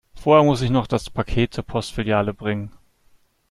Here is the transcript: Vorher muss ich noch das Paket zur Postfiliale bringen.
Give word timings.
Vorher 0.15 0.43
muss 0.43 0.63
ich 0.63 0.71
noch 0.71 0.87
das 0.87 1.11
Paket 1.11 1.53
zur 1.53 1.63
Postfiliale 1.63 2.33
bringen. 2.33 2.71